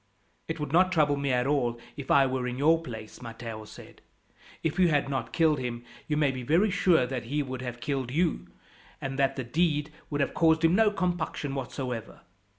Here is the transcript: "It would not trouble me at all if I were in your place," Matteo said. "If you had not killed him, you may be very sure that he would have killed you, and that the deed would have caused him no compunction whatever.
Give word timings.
"It 0.47 0.59
would 0.59 0.71
not 0.73 0.91
trouble 0.91 1.15
me 1.15 1.31
at 1.31 1.45
all 1.45 1.79
if 1.95 2.09
I 2.09 2.25
were 2.25 2.47
in 2.47 2.57
your 2.57 2.81
place," 2.81 3.21
Matteo 3.21 3.65
said. 3.65 4.01
"If 4.63 4.79
you 4.79 4.87
had 4.87 5.09
not 5.09 5.31
killed 5.31 5.59
him, 5.59 5.85
you 6.07 6.17
may 6.17 6.31
be 6.31 6.41
very 6.41 6.71
sure 6.71 7.05
that 7.05 7.25
he 7.25 7.43
would 7.43 7.61
have 7.61 7.79
killed 7.79 8.09
you, 8.09 8.47
and 8.99 9.19
that 9.19 9.35
the 9.35 9.43
deed 9.43 9.91
would 10.09 10.21
have 10.21 10.33
caused 10.33 10.65
him 10.65 10.73
no 10.73 10.89
compunction 10.89 11.53
whatever. 11.53 12.21